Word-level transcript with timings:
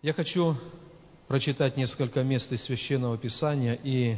Я 0.00 0.12
хочу 0.12 0.54
прочитать 1.26 1.76
несколько 1.76 2.22
мест 2.22 2.52
из 2.52 2.62
Священного 2.62 3.18
Писания, 3.18 3.74
и 3.82 4.16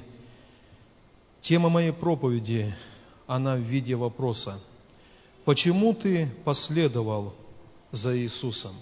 тема 1.40 1.70
моей 1.70 1.92
проповеди, 1.92 2.74
она 3.26 3.56
в 3.56 3.60
виде 3.60 3.94
вопроса. 3.94 4.60
Почему 5.46 5.94
ты 5.94 6.30
последовал 6.44 7.32
за 7.92 8.14
Иисусом? 8.18 8.74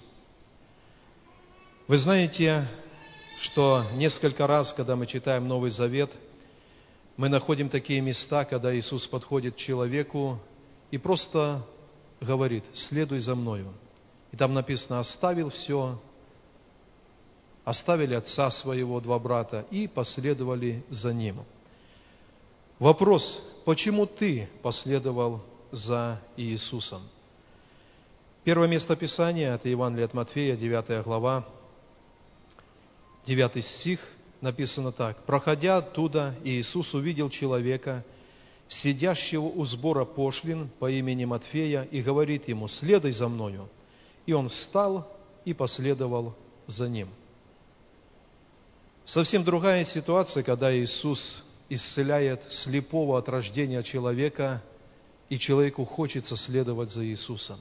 Вы 1.86 1.98
знаете, 1.98 2.66
что 3.42 3.84
несколько 3.94 4.48
раз, 4.48 4.72
когда 4.72 4.96
мы 4.96 5.06
читаем 5.06 5.46
Новый 5.46 5.70
Завет, 5.70 6.10
мы 7.16 7.28
находим 7.28 7.68
такие 7.68 8.00
места, 8.00 8.44
когда 8.44 8.76
Иисус 8.76 9.06
подходит 9.06 9.54
к 9.54 9.58
человеку 9.58 10.40
и 10.90 10.98
просто 10.98 11.64
говорит, 12.20 12.64
следуй 12.72 13.20
за 13.20 13.36
мною. 13.36 13.72
И 14.32 14.36
там 14.36 14.52
написано, 14.52 14.98
оставил 14.98 15.50
все, 15.50 16.00
оставили 17.68 18.14
отца 18.14 18.50
своего, 18.50 18.98
два 19.00 19.18
брата, 19.18 19.66
и 19.70 19.86
последовали 19.86 20.82
за 20.88 21.12
ним. 21.12 21.44
Вопрос, 22.78 23.42
почему 23.66 24.06
ты 24.06 24.48
последовал 24.62 25.42
за 25.70 26.18
Иисусом? 26.38 27.02
Первое 28.42 28.68
место 28.68 28.96
Писания, 28.96 29.54
это 29.54 29.68
Евангелие 29.68 30.06
от 30.06 30.14
Матфея, 30.14 30.56
9 30.56 31.04
глава, 31.04 31.46
9 33.26 33.62
стих, 33.62 34.00
написано 34.40 34.90
так. 34.90 35.22
«Проходя 35.26 35.76
оттуда, 35.76 36.36
Иисус 36.44 36.94
увидел 36.94 37.28
человека, 37.28 38.02
сидящего 38.68 39.42
у 39.42 39.66
сбора 39.66 40.06
пошлин 40.06 40.70
по 40.78 40.90
имени 40.90 41.26
Матфея, 41.26 41.82
и 41.82 42.00
говорит 42.00 42.48
ему, 42.48 42.66
следуй 42.66 43.10
за 43.10 43.28
мною. 43.28 43.68
И 44.24 44.32
он 44.32 44.48
встал 44.48 45.06
и 45.44 45.52
последовал 45.52 46.34
за 46.66 46.88
ним». 46.88 47.10
Совсем 49.08 49.42
другая 49.42 49.86
ситуация, 49.86 50.42
когда 50.42 50.70
Иисус 50.76 51.42
исцеляет 51.70 52.42
слепого 52.52 53.18
от 53.18 53.26
рождения 53.30 53.82
человека, 53.82 54.62
и 55.30 55.38
человеку 55.38 55.86
хочется 55.86 56.36
следовать 56.36 56.90
за 56.90 57.06
Иисусом. 57.06 57.58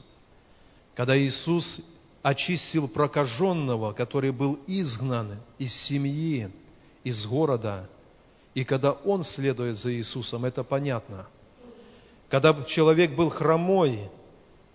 Когда 0.93 1.17
Иисус 1.17 1.79
очистил 2.21 2.89
прокаженного, 2.89 3.93
который 3.93 4.31
был 4.31 4.59
изгнан 4.67 5.37
из 5.57 5.73
семьи, 5.73 6.51
из 7.05 7.25
города, 7.25 7.89
и 8.53 8.65
когда 8.65 8.91
он 8.91 9.23
следует 9.23 9.77
за 9.77 9.93
Иисусом, 9.93 10.43
это 10.43 10.65
понятно. 10.65 11.27
Когда 12.27 12.61
человек 12.65 13.15
был 13.15 13.29
хромой, 13.29 14.09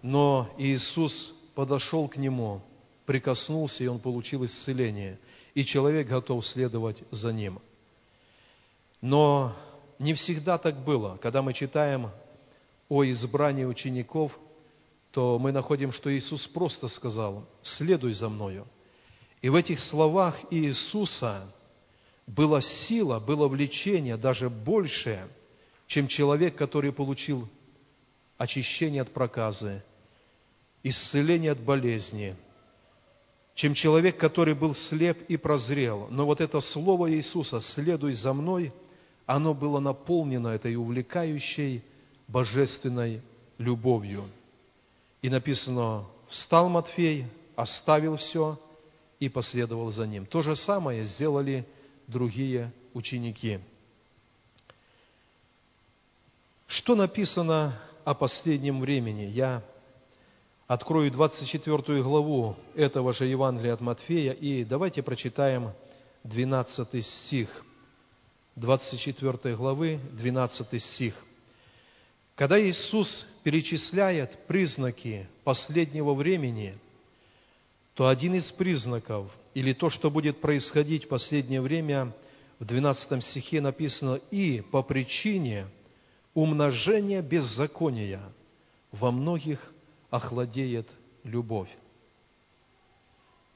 но 0.00 0.48
Иисус 0.56 1.34
подошел 1.54 2.08
к 2.08 2.16
нему, 2.16 2.62
прикоснулся, 3.04 3.84
и 3.84 3.88
он 3.88 3.98
получил 3.98 4.46
исцеление– 4.46 5.18
и 5.54 5.64
человек 5.64 6.08
готов 6.08 6.46
следовать 6.46 7.02
за 7.10 7.32
ним. 7.32 7.60
Но 9.00 9.54
не 9.98 10.14
всегда 10.14 10.58
так 10.58 10.76
было. 10.84 11.18
Когда 11.20 11.42
мы 11.42 11.52
читаем 11.52 12.10
о 12.88 13.04
избрании 13.04 13.64
учеников, 13.64 14.38
то 15.10 15.38
мы 15.38 15.52
находим, 15.52 15.92
что 15.92 16.14
Иисус 16.14 16.46
просто 16.46 16.88
сказал, 16.88 17.46
«Следуй 17.62 18.12
за 18.12 18.28
Мною». 18.28 18.66
И 19.42 19.48
в 19.48 19.54
этих 19.54 19.80
словах 19.80 20.38
Иисуса 20.50 21.52
была 22.26 22.60
сила, 22.60 23.18
было 23.18 23.48
влечение 23.48 24.16
даже 24.16 24.48
большее, 24.48 25.28
чем 25.86 26.06
человек, 26.06 26.56
который 26.56 26.92
получил 26.92 27.48
очищение 28.38 29.02
от 29.02 29.12
проказы, 29.12 29.84
исцеление 30.82 31.52
от 31.52 31.60
болезни– 31.60 32.36
чем 33.54 33.74
человек, 33.74 34.18
который 34.18 34.54
был 34.54 34.74
слеп 34.74 35.18
и 35.28 35.36
прозрел. 35.36 36.08
Но 36.10 36.26
вот 36.26 36.40
это 36.40 36.60
слово 36.60 37.12
Иисуса 37.12 37.60
«следуй 37.60 38.14
за 38.14 38.32
мной», 38.32 38.72
оно 39.26 39.54
было 39.54 39.78
наполнено 39.78 40.48
этой 40.48 40.74
увлекающей 40.76 41.82
божественной 42.28 43.22
любовью. 43.58 44.28
И 45.20 45.28
написано, 45.28 46.06
встал 46.28 46.68
Матфей, 46.68 47.26
оставил 47.54 48.16
все 48.16 48.58
и 49.20 49.28
последовал 49.28 49.90
за 49.90 50.06
ним. 50.06 50.26
То 50.26 50.42
же 50.42 50.56
самое 50.56 51.04
сделали 51.04 51.66
другие 52.06 52.72
ученики. 52.94 53.60
Что 56.66 56.94
написано 56.94 57.78
о 58.04 58.14
последнем 58.14 58.80
времени? 58.80 59.24
Я 59.24 59.62
открою 60.72 61.10
24 61.10 62.02
главу 62.02 62.56
этого 62.74 63.12
же 63.12 63.26
Евангелия 63.26 63.74
от 63.74 63.82
Матфея, 63.82 64.32
и 64.32 64.64
давайте 64.64 65.02
прочитаем 65.02 65.72
12 66.24 67.04
стих. 67.04 67.64
24 68.56 69.54
главы, 69.54 70.00
12 70.12 70.82
стих. 70.82 71.14
Когда 72.34 72.58
Иисус 72.60 73.26
перечисляет 73.42 74.46
признаки 74.46 75.28
последнего 75.44 76.14
времени, 76.14 76.78
то 77.94 78.08
один 78.08 78.34
из 78.34 78.50
признаков, 78.50 79.30
или 79.52 79.74
то, 79.74 79.90
что 79.90 80.10
будет 80.10 80.40
происходить 80.40 81.04
в 81.04 81.08
последнее 81.08 81.60
время, 81.60 82.14
в 82.58 82.64
12 82.64 83.22
стихе 83.22 83.60
написано 83.60 84.20
«И 84.30 84.62
по 84.62 84.82
причине 84.82 85.66
умножения 86.32 87.20
беззакония 87.20 88.22
во 88.90 89.10
многих 89.10 89.72
охладеет 90.12 90.86
любовь. 91.24 91.70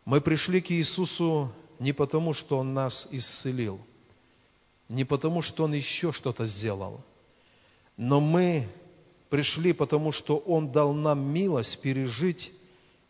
Мы 0.06 0.20
пришли 0.22 0.60
к 0.62 0.70
Иисусу 0.70 1.52
не 1.78 1.92
потому, 1.92 2.32
что 2.32 2.58
Он 2.58 2.72
нас 2.72 3.06
исцелил, 3.10 3.78
не 4.88 5.04
потому, 5.04 5.42
что 5.42 5.64
Он 5.64 5.74
еще 5.74 6.12
что-то 6.12 6.46
сделал, 6.46 7.04
но 7.98 8.20
мы 8.20 8.68
пришли 9.28 9.74
потому, 9.74 10.12
что 10.12 10.38
Он 10.38 10.72
дал 10.72 10.94
нам 10.94 11.30
милость 11.30 11.78
пережить 11.82 12.50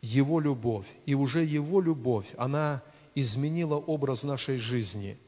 Его 0.00 0.40
любовь. 0.40 0.86
И 1.04 1.14
уже 1.14 1.44
Его 1.44 1.80
любовь, 1.80 2.26
она 2.36 2.82
изменила 3.14 3.76
образ 3.76 4.24
нашей 4.24 4.56
жизни. 4.56 5.18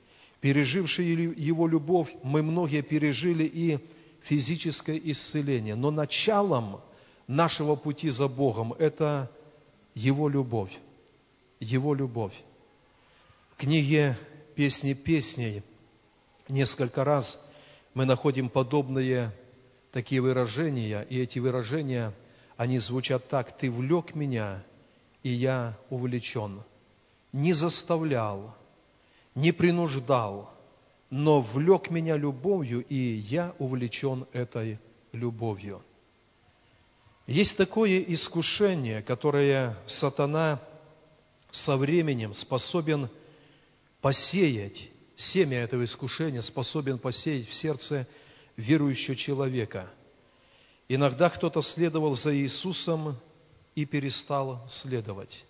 Переживши 0.41 1.03
Его 1.03 1.69
любовь, 1.69 2.13
мы 2.25 2.43
многие 2.43 2.83
пережили 2.83 3.45
и 3.45 3.79
физическое 4.23 4.97
исцеление. 4.97 5.77
Но 5.77 5.93
началом 5.93 6.81
нашего 7.29 7.77
пути 7.77 8.11
за 8.11 8.27
Богом– 8.27 8.73
это 8.79 9.31
Его 9.95 10.29
любовь. 10.29 10.77
Его 11.61 11.95
любовь. 11.95 12.35
В 13.53 13.57
книге 13.57 14.17
«Песни 14.57 14.95
песней» 14.95 15.63
несколько 16.49 17.05
раз 17.05 17.39
мы 17.95 18.05
находим 18.05 18.49
подобные 18.49 19.33
такие 19.93 20.21
выражения, 20.21 21.03
и 21.03 21.19
эти 21.19 21.39
выражения, 21.39 22.13
они 22.57 22.79
звучат 22.79 23.29
так 23.29 23.57
«Ты 23.59 23.71
влек 23.71 24.15
меня, 24.15 24.65
и 25.23 25.31
я 25.31 25.77
увлечен». 25.91 26.63
Не 27.33 27.53
заставлял, 27.53 28.57
не 29.35 29.53
принуждал, 29.53 30.51
но 31.11 31.43
влек 31.43 31.91
меня 31.91 32.17
любовью, 32.17 32.85
и 32.85 32.97
я 32.97 33.55
увлечен 33.59 34.27
этой 34.33 34.79
любовью. 35.13 35.83
Есть 37.29 37.59
такое 37.59 37.99
искушение, 38.09 39.03
которое 39.03 39.77
сатана 39.87 40.63
со 41.51 41.77
временем 41.77 42.33
способен 42.33 43.11
посеять, 44.01 44.89
семя 45.15 45.59
этого 45.59 45.85
искушения 45.85 46.41
способен 46.41 46.99
посеять 46.99 47.47
в 47.51 47.55
сердце 47.55 48.09
верующего 48.57 49.15
человека. 49.15 49.91
Иногда 50.89 51.29
кто-то 51.29 51.61
следовал 51.61 52.15
за 52.15 52.35
Иисусом 52.35 53.19
и 53.75 53.85
перестал 53.85 54.65
следовать. 54.67 55.45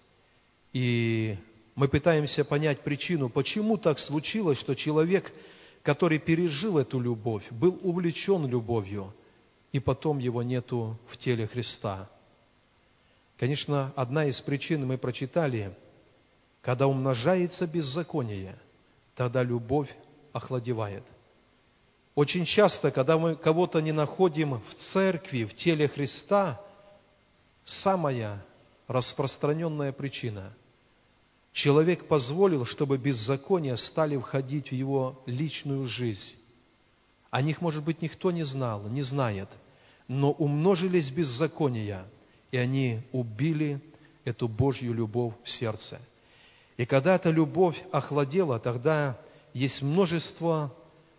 И 0.73 1.37
мы 1.77 1.87
пытаемся 1.87 2.45
понять 2.45 2.81
причину, 2.81 3.29
почему 3.29 3.77
так 3.77 4.01
случилось, 4.01 4.59
что 4.59 4.75
человек, 4.75 5.33
который 5.85 6.19
пережил 6.19 6.77
эту 6.77 6.99
любовь, 6.99 7.45
был 7.53 7.79
увлечен 7.85 8.49
любовью– 8.49 9.15
и 9.73 9.81
потом 9.81 10.19
его 10.19 10.43
нету 10.43 10.99
в 11.09 11.17
теле 11.17 11.47
Христа. 11.47 12.09
Конечно, 13.39 13.93
одна 13.95 14.25
из 14.27 14.41
причин 14.41 14.87
мы 14.87 14.99
прочитали, 14.99 15.75
когда 16.63 16.87
умножается 16.87 17.67
беззаконие, 17.67 18.59
тогда 19.15 19.43
любовь 19.43 19.95
охладевает. 20.33 21.05
Очень 22.15 22.45
часто, 22.45 22.91
когда 22.91 23.17
мы 23.17 23.37
кого-то 23.37 23.81
не 23.81 23.93
находим 23.93 24.61
в 24.69 24.75
церкви, 24.75 25.45
в 25.45 25.55
теле 25.55 25.87
Христа, 25.87 26.61
самая 27.65 28.45
распространенная 28.89 29.93
причина– 29.93 30.53
Человек 31.59 32.07
позволил, 32.07 32.65
чтобы 32.65 32.99
беззакония 32.99 33.75
стали 33.75 34.17
входить 34.17 34.69
в 34.69 34.75
его 34.75 35.21
личную 35.27 35.87
жизнь. 35.87 36.37
О 37.31 37.43
них, 37.43 37.61
может 37.61 37.85
быть, 37.85 38.01
никто 38.03 38.31
не 38.31 38.43
знал, 38.43 38.89
не 38.89 39.03
знает, 39.03 39.49
но 40.07 40.31
умножились 40.33 41.11
беззакония, 41.11 42.07
и 42.51 42.57
они 42.57 43.01
убили 43.13 43.81
эту 44.25 44.49
Божью 44.49 44.95
любовь 44.95 45.35
в 45.45 45.51
сердце. 45.51 46.01
И 46.77 46.87
когда 46.87 47.17
эта 47.17 47.31
любовь 47.31 47.77
охладела, 47.93 48.59
тогда 48.59 49.19
есть 49.53 49.83
множество 49.83 50.73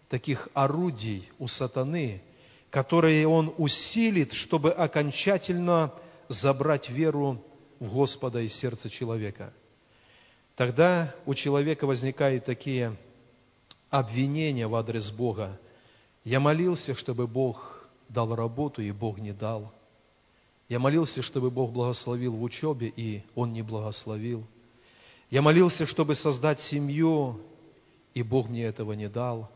таких 0.09 0.49
орудий 0.53 1.29
у 1.37 1.47
сатаны, 1.47 2.21
которые 2.71 3.27
он 3.27 3.53
усилит, 3.57 4.33
чтобы 4.33 4.71
окончательно 4.71 5.93
забрать 6.29 6.89
веру 6.89 7.43
в 7.79 7.93
Господа 7.93 8.41
из 8.41 8.53
сердца 8.55 8.89
человека. 8.89 9.53
Тогда 10.55 11.15
у 11.25 11.33
человека 11.33 11.85
возникают 11.85 12.45
такие 12.45 12.95
обвинения 13.89 14.67
в 14.67 14.75
адрес 14.75 15.09
Бога. 15.11 15.59
Я 16.23 16.39
молился, 16.39 16.95
чтобы 16.95 17.27
Бог 17.27 17.87
дал 18.07 18.35
работу, 18.35 18.81
и 18.81 18.91
Бог 18.91 19.19
не 19.19 19.33
дал. 19.33 19.71
Я 20.67 20.79
молился, 20.79 21.21
чтобы 21.21 21.49
Бог 21.49 21.71
благословил 21.71 22.33
в 22.33 22.43
учебе, 22.43 22.87
и 22.87 23.23
Он 23.35 23.53
не 23.53 23.61
благословил– 23.61 24.45
я 25.29 25.43
молился, 25.43 25.85
чтобы 25.85 26.15
создать 26.15 26.59
семью, 26.59 27.39
и 28.15 28.23
Бог 28.23 28.49
мне 28.49 28.63
этого 28.63 28.93
не 28.93 29.07
дал. 29.07 29.49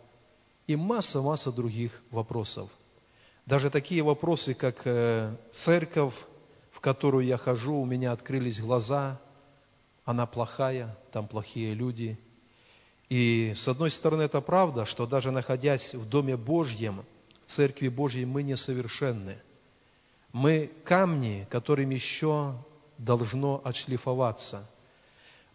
И 0.67 0.75
масса-масса 0.75 1.51
других 1.51 2.03
вопросов. 2.11 2.69
Даже 3.45 3.69
такие 3.69 4.03
вопросы, 4.03 4.53
как 4.53 4.81
э, 4.85 5.35
церковь, 5.51 6.13
в 6.71 6.79
которую 6.79 7.25
я 7.25 7.37
хожу, 7.37 7.75
у 7.75 7.85
меня 7.85 8.11
открылись 8.11 8.59
глаза, 8.59 9.19
она 10.05 10.25
плохая, 10.27 10.95
там 11.11 11.27
плохие 11.27 11.73
люди. 11.73 12.19
И 13.09 13.53
с 13.55 13.67
одной 13.67 13.91
стороны, 13.91 14.23
это 14.23 14.41
правда, 14.41 14.85
что 14.85 15.05
даже 15.05 15.31
находясь 15.31 15.93
в 15.93 16.07
Доме 16.07 16.37
Божьем, 16.37 17.05
в 17.45 17.51
Церкви 17.51 17.89
Божьей, 17.89 18.25
мы 18.25 18.43
несовершенны. 18.43 19.37
Мы 20.31 20.71
камни, 20.83 21.47
которым 21.49 21.89
еще 21.91 22.55
должно 22.97 23.61
отшлифоваться– 23.63 24.69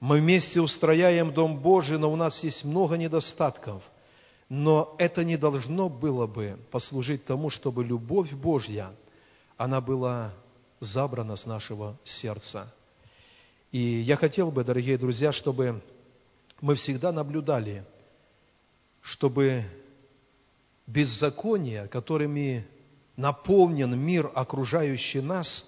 мы 0.00 0.20
вместе 0.20 0.60
устрояем 0.60 1.32
Дом 1.32 1.58
Божий, 1.58 1.98
но 1.98 2.12
у 2.12 2.16
нас 2.16 2.42
есть 2.44 2.64
много 2.64 2.96
недостатков. 2.96 3.82
Но 4.48 4.94
это 4.98 5.24
не 5.24 5.36
должно 5.36 5.88
было 5.88 6.26
бы 6.26 6.58
послужить 6.70 7.24
тому, 7.24 7.50
чтобы 7.50 7.84
любовь 7.84 8.32
Божья, 8.32 8.92
она 9.56 9.80
была 9.80 10.32
забрана 10.80 11.36
с 11.36 11.44
нашего 11.44 11.98
сердца. 12.04 12.72
И 13.72 14.00
я 14.00 14.16
хотел 14.16 14.50
бы, 14.50 14.64
дорогие 14.64 14.96
друзья, 14.96 15.32
чтобы 15.32 15.82
мы 16.60 16.74
всегда 16.74 17.12
наблюдали, 17.12 17.84
чтобы 19.00 19.64
беззакония, 20.86 21.86
которыми 21.86 22.66
наполнен 23.16 23.98
мир, 23.98 24.30
окружающий 24.34 25.20
нас, 25.20 25.66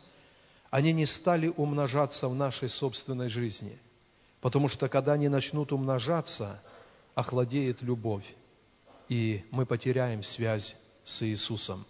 они 0.71 0.93
не 0.93 1.07
стали 1.07 1.49
умножаться 1.49 2.29
в 2.29 2.35
нашей 2.35 2.69
собственной 2.69 3.29
жизни– 3.29 3.79
Потому 4.41 4.69
что 4.69 4.89
когда 4.89 5.13
они 5.13 5.29
начнут 5.29 5.73
умножаться, 5.73 6.63
охладеет 7.15 7.83
любовь, 7.83 8.25
и 9.09 9.45
мы 9.51 9.67
потеряем 9.67 10.23
связь 10.23 10.77
с 11.05 11.23
Иисусом. 11.23 11.87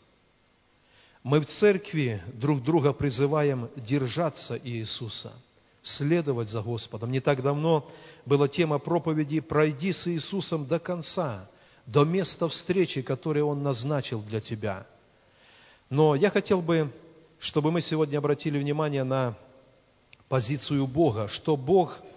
Мы 1.22 1.40
в 1.40 1.46
церкви 1.46 2.22
друг 2.32 2.62
друга 2.62 2.92
призываем 2.92 3.68
держаться 3.76 4.58
Иисуса, 4.58 5.32
следовать 5.82 6.48
за 6.48 6.62
Господом. 6.62 7.10
Не 7.10 7.20
так 7.20 7.42
давно 7.42 7.90
была 8.26 8.48
тема 8.48 8.78
проповеди 8.78 9.40
«Пройди 9.40 9.92
с 9.92 10.06
Иисусом 10.06 10.66
до 10.66 10.78
конца, 10.78 11.48
до 11.86 12.04
места 12.04 12.48
встречи, 12.48 13.02
которое 13.02 13.42
Он 13.42 13.62
назначил 13.62 14.20
для 14.22 14.40
тебя». 14.40 14.86
Но 15.88 16.14
я 16.14 16.30
хотел 16.30 16.60
бы, 16.60 16.92
чтобы 17.38 17.72
мы 17.72 17.80
сегодня 17.80 18.18
обратили 18.18 18.58
внимание 18.58 19.04
на 19.04 19.34
позицию 20.28 20.86
Бога, 20.86 21.28
что 21.28 21.56
Бог– 21.56 21.98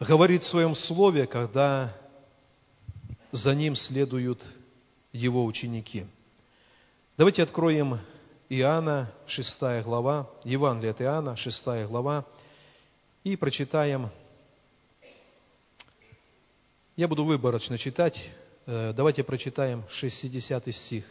говорит 0.00 0.42
в 0.42 0.46
своем 0.46 0.74
слове, 0.74 1.26
когда 1.26 1.92
за 3.32 3.54
ним 3.54 3.74
следуют 3.74 4.42
его 5.12 5.44
ученики. 5.44 6.06
Давайте 7.16 7.42
откроем 7.42 7.98
Иоанна, 8.48 9.10
6 9.26 9.58
глава, 9.84 10.28
Евангелие 10.44 10.90
от 10.90 11.00
Иоанна, 11.00 11.36
6 11.36 11.64
глава, 11.88 12.26
и 13.26 13.34
прочитаем. 13.34 14.10
Я 16.94 17.08
буду 17.08 17.24
выборочно 17.24 17.76
читать. 17.76 18.16
Э, 18.66 18.92
давайте 18.96 19.24
прочитаем 19.24 19.82
60 19.88 20.72
стих. 20.72 21.04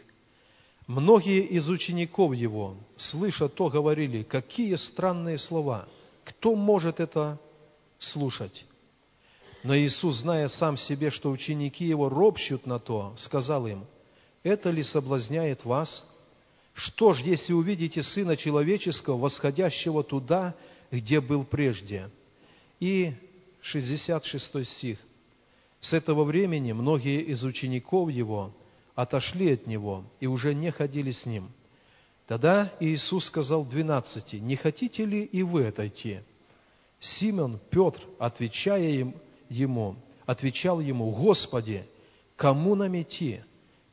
Многие 0.86 1.42
из 1.42 1.68
учеников 1.68 2.32
его, 2.32 2.78
слыша 2.96 3.50
то, 3.50 3.68
говорили, 3.68 4.22
какие 4.22 4.76
странные 4.76 5.36
слова. 5.36 5.88
Кто 6.24 6.54
может 6.54 7.00
это 7.00 7.38
слушать? 7.98 8.64
Но 9.62 9.76
Иисус, 9.76 10.16
зная 10.20 10.48
сам 10.48 10.78
себе, 10.78 11.10
что 11.10 11.30
ученики 11.30 11.84
Его 11.84 12.08
ропщут 12.08 12.64
на 12.64 12.78
то, 12.78 13.12
сказал 13.18 13.66
им, 13.66 13.84
«Это 14.42 14.70
ли 14.70 14.82
соблазняет 14.82 15.66
вас? 15.66 16.02
Что 16.72 17.12
ж, 17.12 17.20
если 17.20 17.52
увидите 17.52 18.02
Сына 18.02 18.38
Человеческого, 18.38 19.18
восходящего 19.18 20.02
туда, 20.02 20.54
где 20.90 21.20
был 21.20 21.44
прежде?» 21.44 22.10
И 22.80 23.14
66 23.62 24.66
стих. 24.66 24.98
С 25.80 25.92
этого 25.92 26.24
времени 26.24 26.72
многие 26.72 27.20
из 27.22 27.44
учеников 27.44 28.10
Его 28.10 28.52
отошли 28.94 29.52
от 29.52 29.66
Него 29.66 30.04
и 30.20 30.26
уже 30.26 30.54
не 30.54 30.70
ходили 30.70 31.10
с 31.10 31.26
Ним. 31.26 31.50
Тогда 32.26 32.72
Иисус 32.80 33.26
сказал 33.26 33.64
двенадцати, 33.64 34.36
«Не 34.36 34.56
хотите 34.56 35.04
ли 35.04 35.22
и 35.22 35.42
вы 35.42 35.66
отойти?» 35.66 36.20
Симон 36.98 37.60
Петр, 37.70 38.00
отвечая 38.18 38.90
им, 38.90 39.14
ему, 39.48 39.96
отвечал 40.24 40.80
ему, 40.80 41.10
«Господи, 41.12 41.86
кому 42.36 42.74
нам 42.74 43.00
идти? 43.00 43.42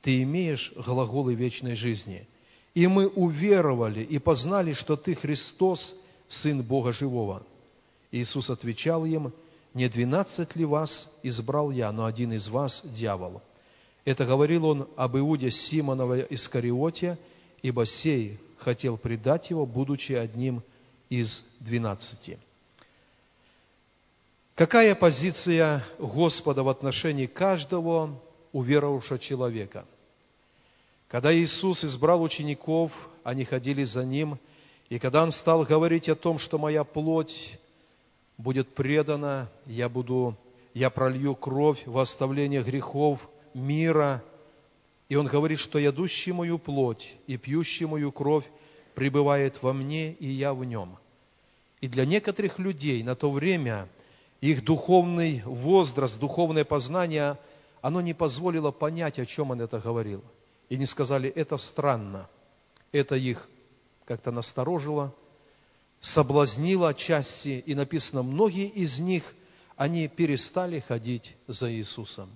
Ты 0.02 0.24
имеешь 0.24 0.74
глаголы 0.76 1.36
вечной 1.36 1.76
жизни. 1.76 2.28
И 2.74 2.88
мы 2.88 3.08
уверовали 3.08 4.04
и 4.04 4.18
познали, 4.20 4.74
что 4.74 4.96
Ты 4.96 5.16
Христос, 5.16 5.96
Сын 6.28 6.62
Бога 6.64 6.92
Живого». 6.92 7.44
Иисус 8.12 8.50
отвечал 8.50 9.06
им, 9.06 9.34
«Не 9.74 9.90
двенадцать 9.90 10.56
ли 10.56 10.66
вас 10.66 11.10
избрал 11.24 11.72
Я, 11.72 11.92
но 11.92 12.06
один 12.06 12.34
из 12.34 12.48
вас– 12.48 12.82
дьявол». 12.84 13.42
Это 14.06 14.26
говорил 14.26 14.66
он 14.66 14.88
об 14.96 15.18
Иуде 15.18 15.50
Симонова 15.50 16.20
Искариоте, 16.22 17.18
ибо 17.62 17.86
сей 17.86 18.40
хотел 18.58 18.98
предать 18.98 19.50
его, 19.50 19.66
будучи 19.66 20.14
одним 20.14 20.62
из 21.10 21.44
двенадцати. 21.60 22.38
Какая 24.56 24.94
позиция 24.94 25.84
Господа 25.98 26.64
в 26.64 26.70
отношении 26.70 27.26
каждого 27.26 28.20
уверовавшего 28.52 29.18
человека? 29.18 29.86
Когда 31.08 31.34
Иисус 31.36 31.84
избрал 31.84 32.22
учеников, 32.22 32.92
они 33.24 33.46
ходили 33.46 33.84
за 33.84 34.04
Ним, 34.04 34.38
и 34.94 35.00
когда 35.00 35.24
Он 35.24 35.32
стал 35.32 35.64
говорить 35.64 36.08
о 36.08 36.14
том, 36.14 36.38
что 36.38 36.60
моя 36.60 36.84
плоть 36.84 37.58
будет 38.38 38.76
предана, 38.76 39.50
я 39.66 39.90
буду, 39.90 40.38
я 40.76 40.92
пролью 40.92 41.34
кровь 41.34 41.82
в 41.88 41.98
оставление 41.98 42.62
грехов 42.62 43.20
мира, 43.56 44.24
и 45.10 45.16
Он 45.16 45.26
говорит, 45.26 45.58
что 45.58 45.80
ядущий 45.80 46.32
мою 46.32 46.60
плоть 46.60 47.18
и 47.26 47.38
пьющий 47.38 47.88
мою 47.88 48.12
кровь 48.12 48.46
пребывает 48.94 49.64
во 49.64 49.74
мне, 49.74 50.12
и 50.12 50.28
я 50.28 50.54
в 50.54 50.64
нем. 50.64 51.00
И 51.82 51.88
для 51.88 52.06
некоторых 52.06 52.60
людей 52.60 53.02
на 53.02 53.16
то 53.16 53.32
время– 53.32 53.90
их 54.42 54.64
духовный 54.64 55.42
возраст, 55.44 56.20
духовное 56.20 56.66
познание, 56.66 57.40
оно 57.82 58.00
не 58.00 58.14
позволило 58.14 58.70
понять, 58.70 59.18
о 59.18 59.26
чем 59.26 59.50
он 59.50 59.62
это 59.62 59.80
говорил. 59.80 60.24
И 60.70 60.78
не 60.78 60.86
сказали, 60.86 61.30
это 61.30 61.58
странно. 61.58 62.30
Это 62.92 63.16
их 63.16 63.50
как-то 64.06 64.32
насторожило, 64.32 65.16
соблазнило 66.02 66.90
отчасти, 66.90 67.64
и 67.66 67.76
написано, 67.76 68.24
многие 68.24 68.68
из 68.68 69.00
них, 69.00 69.24
они 69.76 70.08
перестали 70.08 70.80
ходить 70.80 71.36
за 71.48 71.74
Иисусом. 71.74 72.30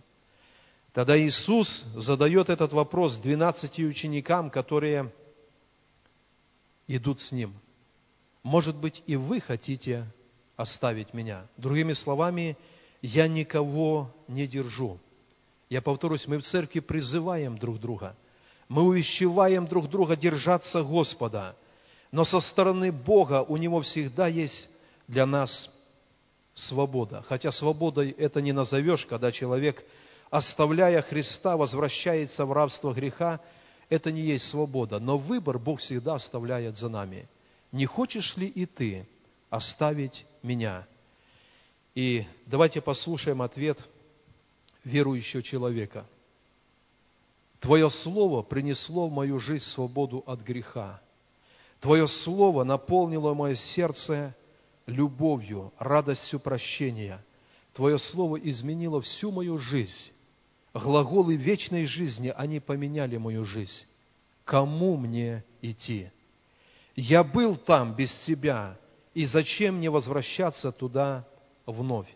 Тогда 0.93 1.19
Иисус 1.19 1.83
задает 1.95 2.50
этот 2.50 2.74
вопрос 2.74 3.17
двенадцати 3.17 3.83
ученикам, 3.83 4.50
которые 4.50 5.13
идут 6.88 7.19
с 7.19 7.31
Ним. 7.31 7.53
Может 8.41 8.75
быть, 8.77 9.03
и 9.05 9.15
вы 9.15 9.39
хотите 9.41 10.07
оставить 10.55 11.13
меня. 11.13 11.45
Другими 11.57 11.93
словами, 11.93 12.57
я 13.01 13.27
никого 13.27 14.09
не 14.27 14.47
держу. 14.47 14.97
Я 15.69 15.81
повторюсь, 15.81 16.27
мы 16.27 16.38
в 16.38 16.43
церкви 16.43 16.79
призываем 16.79 17.57
друг 17.57 17.79
друга. 17.79 18.15
Мы 18.69 18.83
увещеваем 18.83 19.67
друг 19.67 19.89
друга 19.89 20.15
держаться 20.15 20.83
Господа. 20.83 21.55
Но 22.12 22.24
со 22.24 22.39
стороны 22.39 22.91
Бога 22.91 23.43
у 23.43 23.57
Него 23.57 23.81
всегда 23.81 24.27
есть 24.27 24.69
для 25.07 25.25
нас 25.25 25.69
свобода. 26.53 27.24
Хотя 27.27 27.51
свободой 27.51 28.12
это 28.12 28.41
не 28.41 28.51
назовешь, 28.51 29.05
когда 29.05 29.31
человек, 29.31 29.83
оставляя 30.29 31.01
Христа, 31.01 31.55
возвращается 31.55 32.45
в 32.45 32.51
рабство 32.51 32.93
греха, 32.93 33.39
это 33.89 34.12
не 34.12 34.21
есть 34.21 34.50
свобода. 34.50 35.00
Но 35.00 35.17
выбор 35.17 35.59
Бог 35.59 35.79
всегда 35.79 36.15
оставляет 36.15 36.75
за 36.75 36.89
нами. 36.89 37.27
Не 37.71 37.86
хочешь 37.86 38.36
ли 38.36 38.47
и 38.47 38.65
ты 38.65 39.07
оставить 39.50 40.25
меня. 40.43 40.86
И 41.95 42.25
давайте 42.45 42.81
послушаем 42.81 43.41
ответ 43.41 43.77
верующего 44.83 45.41
человека. 45.41 46.05
Твое 47.59 47.89
Слово 47.89 48.43
принесло 48.43 49.07
в 49.07 49.11
мою 49.11 49.39
жизнь 49.39 49.65
свободу 49.65 50.23
от 50.25 50.41
греха. 50.41 51.01
Твое 51.79 52.07
Слово 52.07 52.63
наполнило 52.63 53.33
мое 53.33 53.55
сердце 53.55 54.35
любовью, 54.85 55.73
радостью 55.77 56.39
прощения. 56.39 57.23
Твое 57.73 57.97
Слово 57.97 58.37
изменило 58.37 59.01
всю 59.01 59.31
мою 59.31 59.57
жизнь. 59.57 60.11
Глаголы 60.73 61.35
вечной 61.35 61.85
жизни, 61.85 62.31
они 62.35 62.59
поменяли 62.59 63.17
мою 63.17 63.45
жизнь. 63.45 63.85
Кому 64.45 64.95
мне 64.95 65.43
идти? 65.61 66.09
Я 66.95 67.23
был 67.23 67.55
там 67.55 67.95
без 67.95 68.11
Тебя, 68.25 68.77
и 69.13 69.25
зачем 69.25 69.77
мне 69.77 69.89
возвращаться 69.89 70.71
туда 70.71 71.27
вновь? 71.65 72.07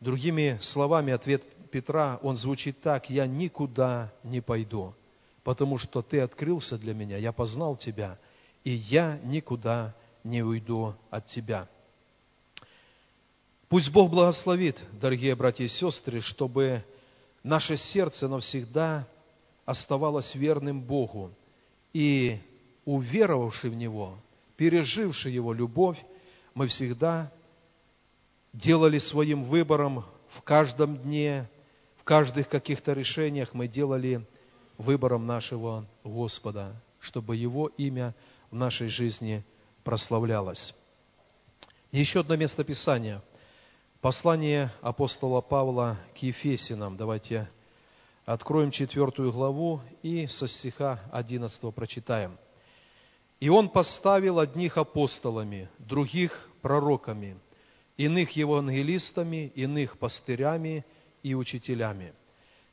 Другими 0.00 0.58
словами, 0.60 1.12
ответ 1.12 1.42
Петра, 1.70 2.18
он 2.22 2.36
звучит 2.36 2.80
так, 2.80 3.10
«Я 3.10 3.26
никуда 3.26 4.12
не 4.22 4.40
пойду, 4.40 4.94
потому 5.44 5.78
что 5.78 6.02
Ты 6.02 6.20
открылся 6.20 6.78
для 6.78 6.94
меня, 6.94 7.16
я 7.16 7.32
познал 7.32 7.76
Тебя, 7.76 8.18
и 8.64 8.72
я 8.72 9.18
никуда 9.24 9.94
не 10.24 10.42
уйду 10.42 10.94
от 11.10 11.26
Тебя». 11.26 11.68
Пусть 13.68 13.90
Бог 13.92 14.10
благословит, 14.10 14.80
дорогие 14.92 15.34
братья 15.34 15.64
и 15.64 15.68
сестры, 15.68 16.22
чтобы 16.22 16.82
наше 17.42 17.76
сердце 17.76 18.26
навсегда 18.26 19.06
оставалось 19.66 20.34
верным 20.34 20.80
Богу, 20.80 21.30
и 21.92 22.38
уверовавший 22.86 23.68
в 23.68 23.74
Него, 23.74 24.16
переживший 24.56 25.32
Его 25.32 25.52
любовь, 25.52 25.98
мы 26.54 26.66
всегда 26.68 27.30
делали 28.54 28.98
своим 28.98 29.44
выбором 29.44 30.04
в 30.36 30.42
каждом 30.42 30.96
дне, 30.96 31.48
каждых 32.08 32.48
каких-то 32.48 32.94
решениях 32.94 33.52
мы 33.52 33.68
делали 33.68 34.26
выбором 34.78 35.26
нашего 35.26 35.84
Господа, 36.02 36.74
чтобы 37.00 37.36
Его 37.36 37.66
имя 37.76 38.14
в 38.50 38.54
нашей 38.54 38.88
жизни 38.88 39.44
прославлялось. 39.84 40.74
Еще 41.92 42.20
одно 42.20 42.34
место 42.36 42.64
Писания– 42.64 43.22
Послание 44.00 44.70
апостола 44.80 45.42
Павла 45.42 45.98
к 46.14 46.18
Ефесинам. 46.18 46.96
Давайте 46.96 47.50
откроем 48.24 48.70
четвертую 48.70 49.32
главу 49.32 49.80
и 50.02 50.28
со 50.28 50.46
стиха 50.46 51.00
11 51.10 51.74
прочитаем. 51.74 52.38
«И 53.38 53.50
он 53.50 53.68
поставил 53.68 54.38
одних 54.38 54.78
апостолами, 54.78 55.68
других 55.78 56.48
пророками, 56.62 57.36
иных 57.98 58.30
евангелистами, 58.30 59.52
иных 59.56 59.98
пастырями 59.98 60.86
и 61.22 61.34
учителями, 61.34 62.14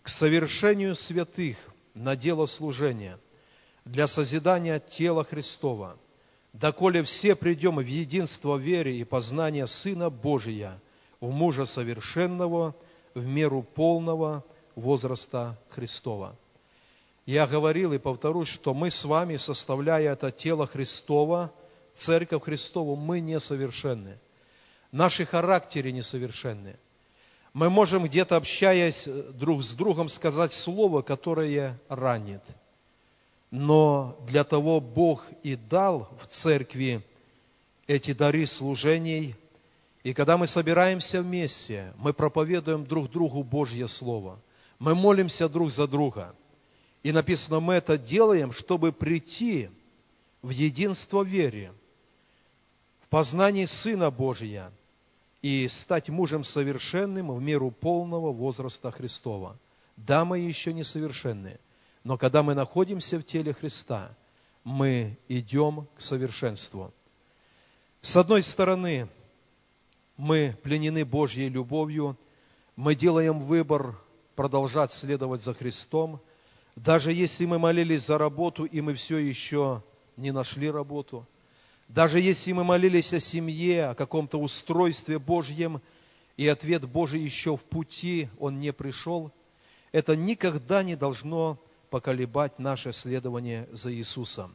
к 0.01 0.09
совершению 0.09 0.95
святых 0.95 1.57
на 1.93 2.15
дело 2.15 2.45
служения, 2.45 3.19
для 3.85 4.07
созидания 4.07 4.79
тела 4.79 5.23
Христова, 5.23 5.97
доколе 6.53 7.03
все 7.03 7.35
придем 7.35 7.77
в 7.77 7.85
единство 7.85 8.57
веры 8.57 8.95
и 8.95 9.03
познания 9.03 9.67
Сына 9.67 10.09
Божия– 10.09 10.81
в 11.19 11.31
мужа 11.31 11.65
совершенного, 11.65 12.75
в 13.13 13.25
меру 13.25 13.63
полного 13.63 14.43
возраста 14.75 15.57
Христова. 15.69 16.37
Я 17.25 17.47
говорил 17.47 17.93
и 17.93 17.97
повторюсь, 17.97 18.49
что 18.49 18.73
мы 18.73 18.91
с 18.91 19.03
вами, 19.03 19.37
составляя 19.37 20.13
это 20.13 20.31
тело 20.31 20.67
Христова, 20.67 21.51
Церковь 21.95 22.43
Христову, 22.43 22.95
мы 22.95 23.19
несовершенны. 23.19 24.19
Наши 24.91 25.25
характеры 25.25 25.91
несовершенны. 25.91 26.77
Мы 27.55 27.69
можем 27.69 28.03
где-то, 28.03 28.35
общаясь 28.35 29.07
друг 29.35 29.63
с 29.63 29.73
другом, 29.75 30.09
сказать 30.09 30.51
слово, 30.51 31.01
которое 31.01 31.79
ранит. 31.87 32.41
Но 33.49 34.19
для 34.27 34.43
того 34.43 34.81
Бог 34.81 35.25
и 35.41 35.55
дал 35.55 36.09
в 36.21 36.27
церкви 36.27 37.01
эти 37.87 38.11
дары 38.11 38.45
служений, 38.45 39.37
и 40.03 40.11
когда 40.11 40.35
мы 40.35 40.47
собираемся 40.47 41.21
вместе, 41.21 41.93
мы 41.95 42.11
проповедуем 42.11 42.85
друг 42.85 43.09
другу 43.09 43.41
Божье 43.41 43.87
Слово. 43.87 44.37
Мы 44.77 44.93
молимся 44.93 45.47
друг 45.47 45.71
за 45.71 45.87
друга. 45.87 46.35
И 47.03 47.13
написано, 47.13 47.61
мы 47.61 47.75
это 47.75 47.97
делаем, 47.97 48.51
чтобы 48.51 48.91
прийти 48.91 49.69
в 50.41 50.49
единство 50.49 51.23
вере, 51.23 51.71
в 52.99 53.07
познании 53.07 53.63
Сына 53.63 54.11
Божия 54.11 54.73
и 55.45 55.67
стать 55.67 56.09
мужем 56.09 56.43
совершенным 56.43 57.31
в 57.31 57.39
меру 57.39 57.69
полного 57.69 58.31
возраста 58.31 58.89
Христова. 58.89 59.59
Да, 59.95 60.25
мы 60.25 60.39
еще 60.39 60.73
не 60.73 60.83
совершенны, 60.83 61.59
но 62.03 62.17
когда 62.17 62.41
мы 62.41 62.55
находимся 62.55 63.19
в 63.19 63.23
теле 63.25 63.53
Христа, 63.53 64.17
мы 64.63 65.19
идем 65.27 65.87
к 65.95 66.01
совершенству. 66.01 66.91
С 68.01 68.15
одной 68.15 68.41
стороны, 68.41 69.07
мы 70.17 70.57
пленены 70.63 71.05
Божьей 71.05 71.49
любовью, 71.49 72.17
мы 72.75 72.95
делаем 72.95 73.43
выбор 73.43 73.99
продолжать 74.35 74.93
следовать 74.93 75.43
за 75.43 75.53
Христом, 75.53 76.21
даже 76.75 77.13
если 77.13 77.45
мы 77.45 77.59
молились 77.59 78.07
за 78.07 78.17
работу, 78.17 78.65
и 78.65 78.81
мы 78.81 78.95
все 78.95 79.19
еще 79.19 79.83
не 80.17 80.31
нашли 80.31 80.71
работу, 80.71 81.27
даже 81.87 82.19
если 82.19 82.51
мы 82.51 82.63
молились 82.63 83.13
о 83.13 83.19
семье, 83.19 83.87
о 83.87 83.95
каком-то 83.95 84.39
устройстве 84.39 85.19
Божьем, 85.19 85.81
и 86.37 86.47
ответ 86.47 86.85
Божий 86.85 87.21
еще 87.21 87.55
в 87.55 87.63
пути, 87.63 88.29
он 88.39 88.59
не 88.59 88.73
пришел, 88.73 89.31
это 89.91 90.15
никогда 90.15 90.83
не 90.83 90.95
должно 90.95 91.57
поколебать 91.89 92.59
наше 92.59 92.91
следование 92.91 93.69
за 93.71 93.93
Иисусом. 93.93 94.53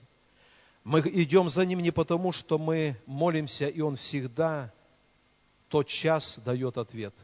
Мы 0.84 1.00
идем 1.00 1.48
за 1.48 1.64
Ним 1.64 1.80
не 1.80 1.90
потому, 1.90 2.32
что 2.32 2.58
мы 2.58 2.96
молимся, 3.06 3.68
и 3.68 3.80
Он 3.80 3.96
всегда 3.96 4.72
тот 5.68 5.86
час 5.86 6.38
дает 6.44 6.76
ответ. 6.78 7.14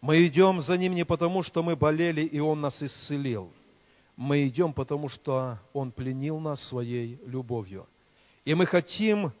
Мы 0.00 0.26
идем 0.26 0.60
за 0.62 0.78
Ним 0.78 0.94
не 0.94 1.04
потому, 1.04 1.42
что 1.42 1.62
мы 1.62 1.76
болели, 1.76 2.22
и 2.22 2.38
Он 2.38 2.60
нас 2.60 2.82
исцелил. 2.82 3.52
Мы 4.16 4.46
идем, 4.46 4.72
потому 4.72 5.08
что 5.08 5.58
Он 5.72 5.90
пленил 5.90 6.38
нас 6.38 6.62
своей 6.68 7.18
любовью. 7.26 7.86
И 8.44 8.54
мы 8.54 8.66
хотим 8.66 9.32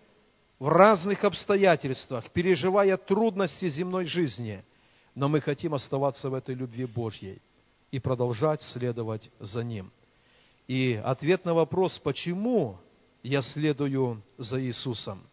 в 0.58 0.68
разных 0.68 1.24
обстоятельствах, 1.24 2.30
переживая 2.30 2.96
трудности 2.96 3.68
земной 3.68 4.04
жизни, 4.04 4.62
но 5.14 5.28
мы 5.28 5.40
хотим 5.40 5.74
оставаться 5.74 6.28
в 6.28 6.34
этой 6.34 6.54
любви 6.54 6.84
Божьей 6.84 7.40
и 7.90 7.98
продолжать 7.98 8.62
следовать 8.62 9.30
за 9.40 9.64
Ним. 9.64 9.90
И 10.68 11.00
ответ 11.02 11.44
на 11.44 11.54
вопрос, 11.54 11.98
почему 11.98 12.78
я 13.22 13.42
следую 13.42 14.22
за 14.38 14.62
Иисусом? 14.62 15.26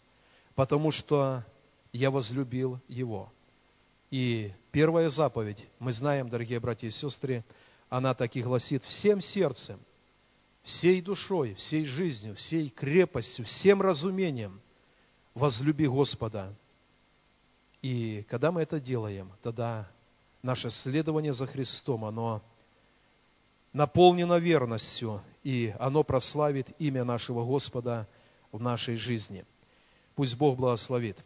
Потому 0.56 0.92
что 0.92 1.44
я 1.92 2.10
возлюбил 2.10 2.80
Его. 2.88 3.32
И 4.10 4.52
первая 4.72 5.10
заповедь, 5.10 5.68
мы 5.80 5.92
знаем, 5.92 6.30
дорогие 6.30 6.60
братья 6.60 6.88
и 6.88 6.92
сестры, 6.92 7.44
она 7.90 8.14
так 8.14 8.36
и 8.36 8.42
гласит, 8.42 8.84
всем 8.86 9.22
сердцем, 9.22 9.80
всей 10.68 11.02
душой, 11.02 11.54
всей 11.54 11.86
жизнью, 11.86 12.36
всей 12.36 12.70
крепостью, 12.70 13.46
всем 13.46 13.82
разумением 13.82 14.60
возлюби 15.34 15.88
Господа. 15.88 16.54
И 17.82 18.26
когда 18.30 18.52
мы 18.52 18.62
это 18.64 18.80
делаем, 18.80 19.32
тогда 19.42 19.90
наше 20.44 20.70
следование 20.70 21.32
за 21.32 21.48
Христом, 21.48 22.04
оно 22.04 22.42
наполнено 23.72 24.38
верностью, 24.40 25.22
и 25.42 25.74
оно 25.80 26.04
прославит 26.04 26.68
имя 26.80 27.06
нашего 27.06 27.46
Господа 27.46 28.06
в 28.52 28.60
нашей 28.60 28.98
жизни. 28.98 29.46
Пусть 30.16 30.36
Бог 30.36 30.58
благословит. 30.58 31.24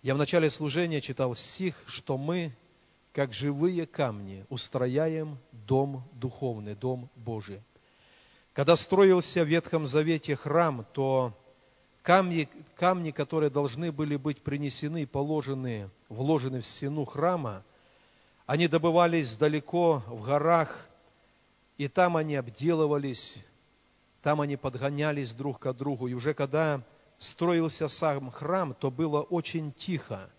Я 0.00 0.14
в 0.14 0.18
начале 0.18 0.48
служения 0.48 1.02
читал 1.02 1.34
стих, 1.34 1.82
что 1.88 2.16
мы, 2.16 2.56
как 3.12 3.34
живые 3.34 3.86
камни, 3.86 4.46
устрояем 4.48 5.36
дом 5.52 6.08
духовный, 6.14 6.74
дом 6.74 7.10
Божий. 7.16 7.60
Когда 8.54 8.76
строился 8.76 9.42
в 9.42 9.48
Ветхом 9.48 9.84
Завете 9.84 10.36
храм, 10.36 10.86
то 10.92 11.36
камни, 12.02 12.48
камни, 12.76 13.10
которые 13.10 13.50
должны 13.50 13.90
были 13.90 14.14
быть 14.14 14.42
принесены, 14.42 15.08
положены, 15.08 15.90
вложены 16.08 16.60
в 16.60 16.66
стену 16.66 17.04
храма, 17.04 17.64
они 18.46 18.68
добывались 18.68 19.36
далеко 19.36 20.04
в 20.06 20.22
горах, 20.24 20.86
и 21.78 21.88
там 21.88 22.16
они 22.16 22.36
обделывались, 22.36 23.44
там 24.22 24.40
они 24.40 24.56
подгонялись 24.56 25.32
друг 25.32 25.58
к 25.58 25.72
другу. 25.72 26.06
И 26.06 26.14
уже 26.14 26.32
когда 26.32 26.80
строился 27.18 27.88
сам 27.88 28.30
храм, 28.30 28.72
то 28.72 28.92
было 28.92 29.22
очень 29.22 29.72
тихо. 29.72 30.30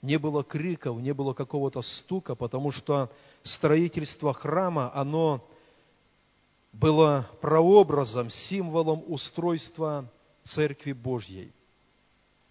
Не 0.00 0.16
было 0.16 0.44
криков, 0.44 1.00
не 1.00 1.12
было 1.12 1.32
какого-то 1.32 1.82
стука, 1.82 2.36
потому 2.36 2.70
что 2.70 3.10
строительство 3.42 4.32
храма, 4.32 4.92
оно 4.94 5.44
было 6.72 7.28
прообразом, 7.40 8.30
символом 8.30 9.02
устройства 9.06 10.10
Церкви 10.44 10.92
Божьей. 10.92 11.52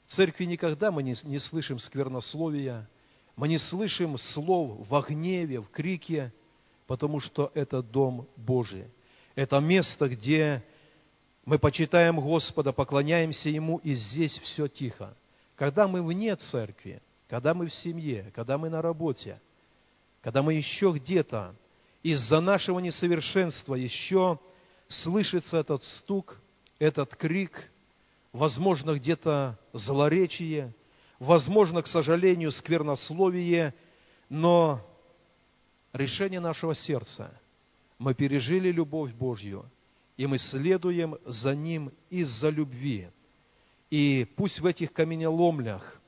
В 0.08 0.14
церкви 0.14 0.46
никогда 0.46 0.92
мы 0.92 1.04
не, 1.04 1.16
не 1.24 1.40
слышим 1.40 1.80
сквернословия, 1.80 2.88
мы 3.36 3.48
не 3.48 3.58
слышим 3.58 4.18
слов 4.18 4.88
в 4.88 5.02
гневе, 5.02 5.60
в 5.60 5.70
крике, 5.70 6.34
потому 6.88 7.20
что 7.20 7.52
это 7.54 7.84
дом 7.84 8.28
Божий. 8.36 8.86
Это 9.36 9.60
место, 9.60 10.08
где 10.10 10.64
мы 11.46 11.60
почитаем 11.60 12.20
Господа, 12.20 12.74
поклоняемся 12.74 13.50
Ему, 13.50 13.78
и 13.78 13.94
здесь 13.94 14.40
все 14.40 14.68
тихо. 14.68 15.16
Когда 15.56 15.88
мы 15.88 16.02
вне 16.02 16.36
церкви, 16.36 17.02
когда 17.28 17.54
мы 17.54 17.68
в 17.68 17.74
семье, 17.74 18.32
когда 18.34 18.58
мы 18.58 18.70
на 18.70 18.82
работе, 18.82 19.40
когда 20.22 20.42
мы 20.42 20.54
еще 20.54 20.92
где-то, 20.94 21.56
из-за 22.04 22.40
нашего 22.40 22.80
несовершенства 22.80 23.76
еще 23.76 24.40
слышится 24.88 25.58
этот 25.58 25.84
стук, 25.84 26.40
этот 26.80 27.16
крик, 27.16 27.70
возможно, 28.32 28.96
где-то 28.96 29.60
злоречие, 29.74 30.74
возможно, 31.20 31.82
к 31.82 31.88
сожалению, 31.88 32.52
сквернословие, 32.52 33.74
но 34.30 34.82
решение 35.94 36.40
нашего 36.40 36.76
сердца. 36.76 37.32
Мы 37.98 38.14
пережили 38.14 38.72
любовь 38.72 39.14
Божью, 39.14 39.66
и 40.18 40.28
мы 40.28 40.38
следуем 40.38 41.18
за 41.26 41.56
Ним 41.56 41.92
из-за 42.10 42.50
любви. 42.50 43.10
И 43.90 44.28
пусть 44.36 44.60
в 44.60 44.66
этих 44.66 44.94
каменеломлях 44.94 46.00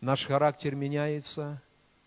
наш 0.00 0.24
характер 0.26 0.74
меняется, 0.74 1.60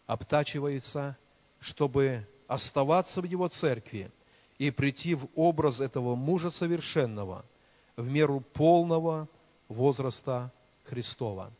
обтачивается, 0.07 1.17
чтобы 1.59 2.27
оставаться 2.47 3.21
в 3.21 3.25
Его 3.25 3.47
церкви 3.47 4.11
и 4.57 4.71
прийти 4.71 5.15
в 5.15 5.27
образ 5.35 5.79
этого 5.81 6.15
мужа 6.15 6.49
совершенного 6.49 7.45
в 7.95 8.07
меру 8.07 8.41
полного 8.53 9.27
возраста 9.67 10.51
Христова. 10.85 11.51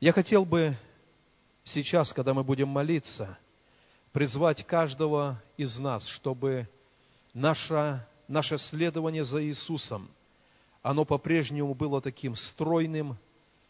Я 0.00 0.12
хотел 0.12 0.44
бы 0.44 0.76
сейчас, 1.64 2.12
когда 2.12 2.34
мы 2.34 2.42
будем 2.42 2.68
молиться, 2.68 3.38
призвать 4.12 4.66
каждого 4.66 5.40
из 5.56 5.78
нас, 5.78 6.06
чтобы 6.06 6.68
наше, 7.32 8.04
наше 8.26 8.58
следование 8.58 9.24
за 9.24 9.44
Иисусом, 9.44 10.10
оно 10.82 11.04
по-прежнему 11.04 11.74
было 11.74 12.00
таким 12.00 12.34
стройным, 12.34 13.16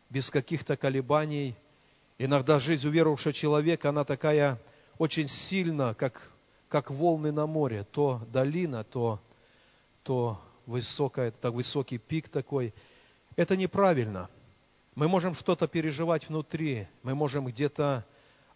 без 0.09 0.28
каких-то 0.31 0.76
колебаний. 0.76 1.57
Иногда 2.19 2.61
жизнь 2.61 2.87
уверовавшего 2.87 3.33
человека, 3.33 3.88
она 3.88 4.04
такая 4.04 4.59
очень 4.99 5.29
сильно, 5.29 5.95
как, 5.95 6.31
как 6.69 6.91
волны 6.91 7.33
на 7.33 7.47
море. 7.47 7.85
То 7.91 8.23
долина, 8.33 8.85
то, 8.85 9.21
то 10.03 10.41
высокая, 10.67 11.31
так 11.31 11.53
высокий 11.53 11.99
пик 11.99 12.29
такой. 12.29 12.75
Это 13.37 13.57
неправильно. 13.57 14.29
Мы 14.95 15.09
можем 15.09 15.35
что-то 15.35 15.67
переживать 15.69 16.29
внутри, 16.29 16.87
мы 17.03 17.15
можем 17.15 17.47
где-то 17.47 18.05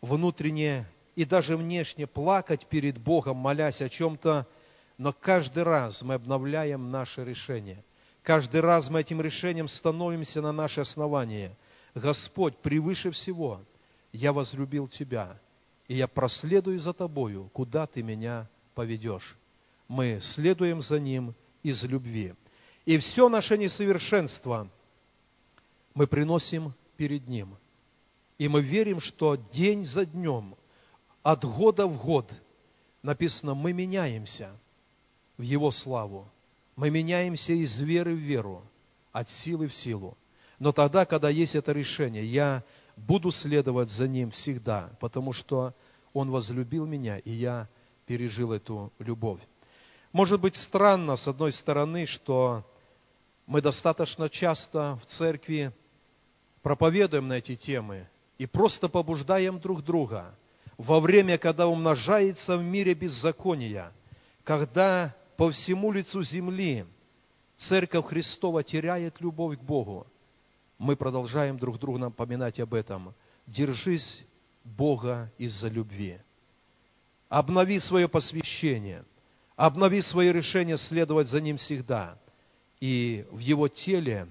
внутренне 0.02 0.86
и 1.14 1.24
даже 1.24 1.56
внешне 1.56 2.06
плакать 2.06 2.66
перед 2.66 2.98
Богом, 2.98 3.38
молясь 3.38 3.80
о 3.80 3.88
чем-то, 3.88 4.46
но 4.98 5.12
каждый 5.12 5.62
раз 5.62 6.02
мы 6.02 6.14
обновляем 6.14 6.90
наше 6.90 7.24
решение. 7.24 7.82
Каждый 8.22 8.60
раз 8.60 8.90
мы 8.90 9.00
этим 9.00 9.20
решением 9.20 9.68
становимся 9.68 10.42
на 10.42 10.52
наше 10.52 10.82
основание. 10.82 11.56
Господь, 11.94 12.58
превыше 12.58 13.10
всего, 13.12 13.60
я 14.12 14.32
возлюбил 14.32 14.88
Тебя, 14.88 15.38
и 15.88 15.96
я 15.96 16.08
проследую 16.08 16.78
за 16.78 16.92
Тобою, 16.92 17.50
куда 17.52 17.86
Ты 17.86 18.02
меня 18.02 18.48
поведешь. 18.74 19.36
Мы 19.88 20.18
следуем 20.20 20.82
за 20.82 20.98
Ним 20.98 21.34
из 21.62 21.82
любви. 21.84 22.34
И 22.84 22.98
все 22.98 23.28
наше 23.28 23.56
несовершенство 23.56 24.68
мы 25.94 26.06
приносим 26.06 26.74
перед 26.96 27.26
Ним. 27.28 27.56
И 28.38 28.48
мы 28.48 28.62
верим, 28.62 29.00
что 29.00 29.36
день 29.36 29.84
за 29.84 30.04
днем, 30.04 30.56
от 31.22 31.44
года 31.44 31.86
в 31.86 32.02
год, 32.04 32.30
написано, 33.02 33.54
мы 33.54 33.72
меняемся 33.72 34.52
в 35.38 35.42
Его 35.42 35.70
славу. 35.70 36.28
Мы 36.76 36.90
меняемся 36.90 37.52
из 37.52 37.80
веры 37.80 38.14
в 38.14 38.18
веру, 38.18 38.62
от 39.12 39.30
силы 39.30 39.68
в 39.68 39.74
силу. 39.74 40.16
Но 40.58 40.72
тогда, 40.72 41.06
когда 41.06 41.30
есть 41.30 41.54
это 41.54 41.72
решение, 41.72 42.24
я 42.26 42.62
буду 42.96 43.30
следовать 43.30 43.90
за 43.90 44.08
Ним 44.08 44.30
всегда, 44.30 44.90
потому 45.00 45.32
что 45.32 45.74
Он 46.12 46.30
возлюбил 46.30 46.86
меня, 46.86 47.18
и 47.18 47.30
я 47.30 47.68
пережил 48.06 48.52
эту 48.52 48.92
любовь. 48.98 49.40
Может 50.12 50.40
быть 50.40 50.56
странно, 50.56 51.16
с 51.16 51.28
одной 51.28 51.52
стороны, 51.52 52.06
что 52.06 52.64
мы 53.46 53.60
достаточно 53.60 54.28
часто 54.28 54.98
в 55.02 55.06
церкви 55.06 55.72
проповедуем 56.62 57.28
на 57.28 57.34
эти 57.34 57.54
темы 57.54 58.08
и 58.38 58.46
просто 58.46 58.88
побуждаем 58.88 59.60
друг 59.60 59.84
друга 59.84 60.34
во 60.78 61.00
время, 61.00 61.38
когда 61.38 61.68
умножается 61.68 62.56
в 62.56 62.62
мире 62.62 62.94
беззакония, 62.94 63.92
когда 64.44 65.14
по 65.36 65.50
всему 65.50 65.92
лицу 65.92 66.22
земли 66.22 66.86
Церковь 67.56 68.06
Христова 68.06 68.62
теряет 68.62 69.20
любовь 69.20 69.58
к 69.58 69.62
Богу, 69.62 70.06
мы 70.78 70.96
продолжаем 70.96 71.58
друг 71.58 71.78
другу 71.78 71.98
напоминать 71.98 72.60
об 72.60 72.74
этом. 72.74 73.14
Держись 73.46 74.24
Бога 74.64 75.32
из-за 75.38 75.68
любви. 75.68 76.18
Обнови 77.28 77.80
свое 77.80 78.08
посвящение– 78.08 79.04
Обнови 79.56 80.02
свои 80.02 80.30
решения 80.30 80.76
следовать 80.76 81.28
за 81.28 81.40
Ним 81.40 81.56
всегда. 81.56 82.18
И 82.78 83.26
в 83.30 83.38
Его 83.38 83.68
теле 83.68 84.28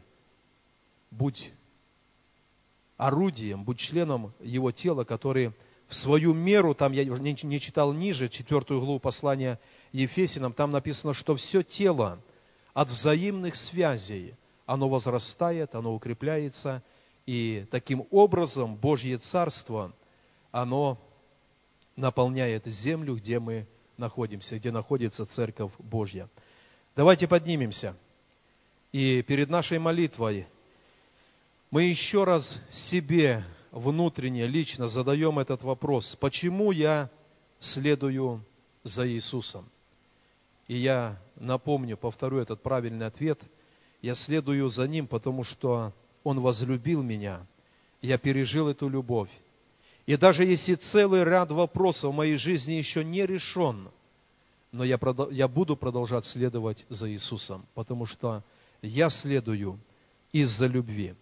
будь 1.10 1.51
орудием, 2.95 3.63
будь 3.63 3.79
членом 3.79 4.34
Его 4.39 4.71
тела, 4.71 5.03
который 5.03 5.51
в 5.88 5.95
свою 5.95 6.34
меру, 6.34 6.75
там 6.75 6.93
я 6.93 7.03
не 7.05 7.60
читал 7.60 7.91
ниже, 7.91 8.29
четвертую 8.29 8.79
главу 8.79 8.99
послания 8.99 9.60
Ефесинам, 9.91 10.53
там 10.53 10.71
написано, 10.71 11.13
что 11.13 11.36
все 11.36 11.63
тело 11.63 12.19
от 12.73 12.89
взаимных 12.89 13.55
связей, 13.55 14.36
оно 14.65 14.89
возрастает, 14.89 15.75
оно 15.75 15.93
укрепляется, 15.93 16.84
и 17.25 17.65
таким 17.71 18.06
образом 18.12 18.75
Божье 18.75 19.17
Царство, 19.17 19.93
оно 20.51 20.99
наполняет 21.95 22.65
землю, 22.65 23.15
где 23.15 23.39
мы 23.39 23.67
находимся, 23.97 24.58
где 24.58 24.71
находится 24.71 25.25
Церковь 25.25 25.71
Божья. 25.80 26.30
Давайте 26.95 27.28
поднимемся. 27.28 27.95
И 28.91 29.21
перед 29.23 29.49
нашей 29.49 29.80
молитвой 29.80 30.47
мы 31.71 31.84
еще 31.84 32.23
раз 32.23 32.60
себе 32.71 33.43
внутренне, 33.71 34.47
лично 34.47 34.88
задаем 34.88 35.39
этот 35.39 35.63
вопрос. 35.63 36.15
Почему 36.19 36.71
я 36.71 37.10
следую 37.60 38.45
за 38.84 39.08
Иисусом? 39.10 39.69
И 40.67 40.78
я 40.78 41.19
напомню, 41.36 41.97
повторю 41.97 42.38
этот 42.38 42.63
правильный 42.63 43.06
ответ. 43.06 43.39
Я 44.05 44.13
следую 44.13 44.69
за 44.69 44.87
Ним, 44.87 45.07
потому 45.07 45.43
что 45.43 45.91
Он 46.23 46.39
возлюбил 46.39 47.01
меня. 47.01 47.43
Я 48.03 48.19
пережил 48.19 48.69
эту 48.69 48.87
любовь. 48.87 49.31
И 50.05 50.15
даже 50.15 50.45
если 50.45 50.75
целый 50.75 51.23
ряд 51.23 51.49
вопросов 51.49 52.13
в 52.13 52.15
моей 52.15 52.35
жизни 52.35 52.73
еще 52.73 53.03
не 53.03 53.25
решен, 53.25 53.89
но 54.71 54.83
я, 54.83 54.99
я 55.31 55.47
буду 55.47 55.75
продолжать 55.75 56.23
следовать 56.25 56.85
за 56.87 57.09
Иисусом, 57.09 57.65
потому 57.73 58.05
что 58.05 58.43
я 58.83 59.09
следую 59.09 59.79
из-за 60.31 60.67
любви. 60.67 61.15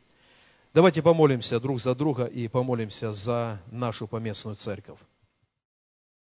Давайте 0.73 1.01
помолимся 1.01 1.61
друг 1.61 1.79
за 1.79 1.95
друга 1.95 2.25
и 2.25 2.49
помолимся 2.49 3.13
за 3.13 3.61
нашу 3.71 4.07
поместную 4.09 4.57
церковь. 4.57 4.99